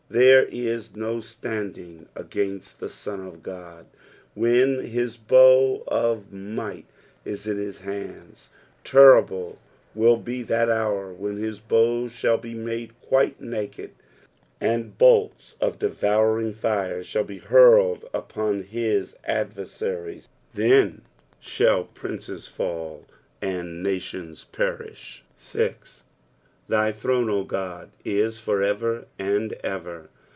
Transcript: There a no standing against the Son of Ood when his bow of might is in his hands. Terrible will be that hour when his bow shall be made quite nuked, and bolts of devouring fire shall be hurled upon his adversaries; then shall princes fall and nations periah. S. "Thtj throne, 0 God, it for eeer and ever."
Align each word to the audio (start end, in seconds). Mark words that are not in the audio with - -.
There 0.13 0.49
a 0.53 0.81
no 0.93 1.21
standing 1.21 2.05
against 2.17 2.81
the 2.81 2.89
Son 2.89 3.25
of 3.25 3.47
Ood 3.47 3.85
when 4.33 4.81
his 4.83 5.15
bow 5.15 5.83
of 5.87 6.33
might 6.33 6.85
is 7.23 7.47
in 7.47 7.57
his 7.57 7.79
hands. 7.79 8.49
Terrible 8.83 9.57
will 9.95 10.17
be 10.17 10.43
that 10.43 10.67
hour 10.69 11.13
when 11.13 11.37
his 11.37 11.61
bow 11.61 12.09
shall 12.09 12.37
be 12.37 12.53
made 12.53 12.91
quite 12.99 13.39
nuked, 13.41 13.91
and 14.59 14.97
bolts 14.97 15.55
of 15.61 15.79
devouring 15.79 16.51
fire 16.51 17.05
shall 17.05 17.23
be 17.23 17.37
hurled 17.37 18.03
upon 18.13 18.63
his 18.63 19.15
adversaries; 19.23 20.27
then 20.53 21.03
shall 21.39 21.85
princes 21.85 22.49
fall 22.49 23.05
and 23.41 23.81
nations 23.81 24.43
periah. 24.51 24.91
S. 25.39 26.03
"Thtj 26.69 26.93
throne, 26.93 27.25
0 27.25 27.43
God, 27.43 27.91
it 28.05 28.33
for 28.35 28.61
eeer 28.61 29.03
and 29.19 29.51
ever." 29.61 30.07